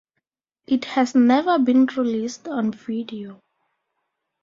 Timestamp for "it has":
0.65-1.13